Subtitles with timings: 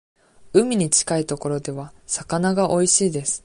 [0.53, 3.39] 海に近いところでは、魚がおいしいです。